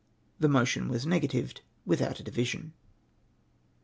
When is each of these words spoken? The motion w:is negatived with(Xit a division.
The 0.39 0.49
motion 0.49 0.85
w:is 0.85 1.05
negatived 1.05 1.61
with(Xit 1.87 2.19
a 2.19 2.23
division. 2.23 2.73